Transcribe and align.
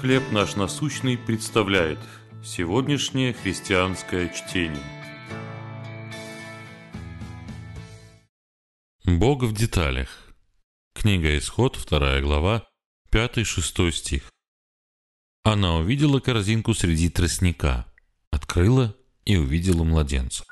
«Хлеб 0.00 0.32
наш 0.32 0.56
насущный» 0.56 1.16
представляет 1.16 1.98
сегодняшнее 2.44 3.32
христианское 3.32 4.28
чтение. 4.28 4.82
Бог 9.04 9.44
в 9.44 9.54
деталях. 9.54 10.08
Книга 10.94 11.38
Исход, 11.38 11.78
2 11.88 12.20
глава, 12.20 12.66
5-6 13.12 13.92
стих. 13.92 14.30
Она 15.44 15.76
увидела 15.76 16.20
корзинку 16.20 16.74
среди 16.74 17.08
тростника, 17.08 17.86
открыла 18.30 18.96
и 19.24 19.36
увидела 19.36 19.84
младенца. 19.84 20.44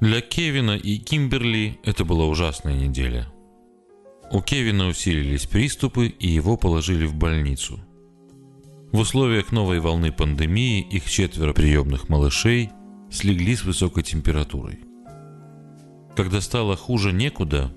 Для 0.00 0.20
Кевина 0.20 0.76
и 0.76 0.98
Кимберли 0.98 1.80
это 1.82 2.04
была 2.04 2.26
ужасная 2.26 2.74
неделя– 2.74 3.32
у 4.30 4.42
Кевина 4.42 4.88
усилились 4.88 5.46
приступы, 5.46 6.08
и 6.08 6.28
его 6.28 6.56
положили 6.56 7.06
в 7.06 7.14
больницу. 7.14 7.80
В 8.92 8.98
условиях 9.00 9.52
новой 9.52 9.80
волны 9.80 10.12
пандемии 10.12 10.80
их 10.80 11.08
четверо 11.10 11.52
приемных 11.52 12.08
малышей 12.08 12.70
слегли 13.10 13.56
с 13.56 13.64
высокой 13.64 14.02
температурой. 14.02 14.80
Когда 16.16 16.40
стало 16.40 16.76
хуже 16.76 17.12
некуда, 17.12 17.72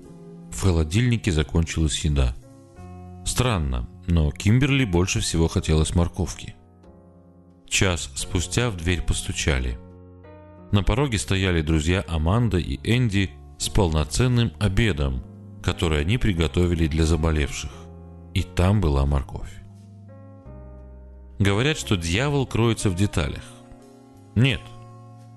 в 0.50 0.60
холодильнике 0.60 1.32
закончилась 1.32 2.04
еда. 2.04 2.34
Странно, 3.24 3.88
но 4.06 4.30
Кимберли 4.30 4.84
больше 4.84 5.20
всего 5.20 5.48
хотелось 5.48 5.94
морковки. 5.94 6.54
Час 7.68 8.10
спустя 8.14 8.68
в 8.68 8.76
дверь 8.76 9.00
постучали. 9.00 9.78
На 10.70 10.82
пороге 10.82 11.18
стояли 11.18 11.62
друзья 11.62 12.04
Аманда 12.08 12.58
и 12.58 12.78
Энди 12.82 13.30
с 13.58 13.68
полноценным 13.70 14.52
обедом– 14.58 15.24
который 15.62 16.00
они 16.00 16.18
приготовили 16.18 16.86
для 16.86 17.06
заболевших. 17.06 17.70
И 18.34 18.42
там 18.42 18.80
была 18.80 19.06
морковь. 19.06 19.52
Говорят, 21.38 21.78
что 21.78 21.96
дьявол 21.96 22.46
кроется 22.46 22.90
в 22.90 22.94
деталях. 22.94 23.44
Нет. 24.34 24.60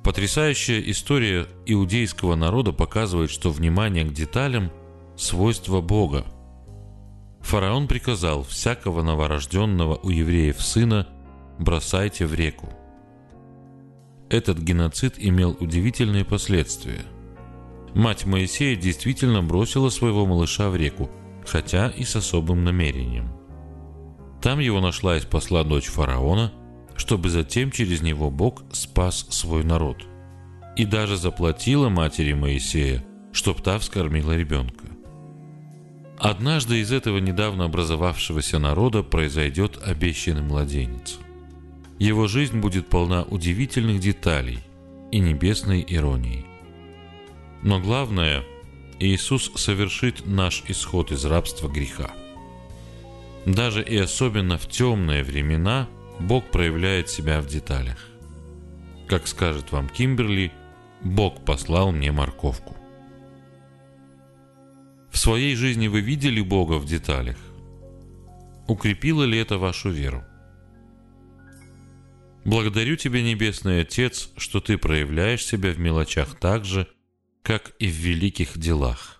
Потрясающая 0.03 0.79
история 0.81 1.47
иудейского 1.65 2.35
народа 2.35 2.71
показывает, 2.71 3.31
что 3.31 3.49
внимание 3.49 4.05
к 4.05 4.13
деталям– 4.13 4.71
свойство 5.17 5.81
Бога. 5.81 6.25
Фараон 7.41 7.87
приказал 7.87 8.43
всякого 8.43 9.01
новорожденного 9.01 9.95
у 9.95 10.09
евреев 10.09 10.61
сына 10.61 11.07
бросайте 11.59 12.25
в 12.25 12.33
реку. 12.33 12.69
Этот 14.29 14.59
геноцид 14.59 15.15
имел 15.17 15.55
удивительные 15.59 16.25
последствия– 16.25 17.01
Мать 17.95 18.25
Моисея 18.25 18.75
действительно 18.75 19.41
бросила 19.41 19.87
своего 19.87 20.25
малыша 20.25 20.69
в 20.69 20.75
реку, 20.75 21.09
хотя 21.45 21.87
и 21.87 22.03
с 22.03 22.17
особым 22.17 22.65
намерением. 22.65 23.29
Там 24.41 24.59
его 24.59 24.81
нашла 24.81 25.15
и 25.15 25.21
спасла 25.21 25.63
дочь 25.63 25.87
фараона, 25.87 26.51
чтобы 26.97 27.29
затем 27.29 27.71
через 27.71 28.01
него 28.01 28.29
Бог 28.29 28.63
спас 28.73 29.25
свой 29.29 29.63
народ. 29.63 30.05
И 30.75 30.85
даже 30.85 31.15
заплатила 31.15 31.87
матери 31.87 32.33
Моисея, 32.33 33.03
чтоб 33.31 33.61
та 33.61 33.79
вскормила 33.79 34.35
ребенка. 34.35 34.87
Однажды 36.19 36.81
из 36.81 36.91
этого 36.91 37.19
недавно 37.19 37.63
образовавшегося 37.63 38.59
народа 38.59 39.03
произойдет 39.03 39.79
обещанный 39.81 40.41
младенец. 40.41 41.17
Его 41.97 42.27
жизнь 42.27 42.59
будет 42.59 42.87
полна 42.87 43.23
удивительных 43.23 44.01
деталей 44.01 44.59
и 45.13 45.19
небесной 45.19 45.85
иронии. 45.87 46.45
Но 47.63 47.79
главное, 47.79 48.43
Иисус 48.99 49.51
совершит 49.55 50.25
наш 50.25 50.63
исход 50.67 51.11
из 51.11 51.25
рабства 51.25 51.67
греха. 51.67 52.11
Даже 53.45 53.83
и 53.83 53.97
особенно 53.97 54.57
в 54.57 54.67
темные 54.67 55.23
времена 55.23 55.87
Бог 56.19 56.49
проявляет 56.49 57.09
себя 57.09 57.41
в 57.41 57.47
деталях. 57.47 57.97
Как 59.07 59.27
скажет 59.27 59.71
вам 59.71 59.89
Кимберли, 59.89 60.51
Бог 61.01 61.43
послал 61.45 61.91
мне 61.91 62.11
морковку. 62.11 62.75
В 65.11 65.17
своей 65.17 65.55
жизни 65.55 65.87
вы 65.87 66.01
видели 66.01 66.41
Бога 66.41 66.73
в 66.73 66.85
деталях? 66.85 67.37
Укрепило 68.67 69.23
ли 69.23 69.37
это 69.37 69.57
вашу 69.57 69.89
веру? 69.89 70.23
Благодарю 72.43 72.95
Тебя, 72.95 73.21
Небесный 73.21 73.81
Отец, 73.81 74.31
что 74.37 74.59
Ты 74.59 74.77
проявляешь 74.77 75.45
себя 75.45 75.71
в 75.71 75.79
мелочах 75.79 76.39
так 76.39 76.65
же, 76.65 76.87
как 77.45 77.73
и 77.77 77.87
в 77.87 77.93
великих 77.93 78.57
делах. 78.57 79.19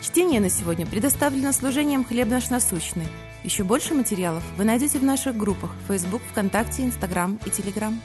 Чтение 0.00 0.40
на 0.40 0.50
сегодня 0.50 0.86
предоставлено 0.86 1.52
служением 1.52 2.04
«Хлеб 2.04 2.28
наш 2.28 2.48
насущный». 2.48 3.08
Еще 3.42 3.64
больше 3.64 3.94
материалов 3.94 4.44
вы 4.56 4.62
найдете 4.62 5.00
в 5.00 5.04
наших 5.04 5.36
группах 5.36 5.74
Facebook, 5.88 6.22
ВКонтакте, 6.30 6.84
Инстаграм 6.84 7.40
и 7.44 7.50
Телеграм. 7.50 8.00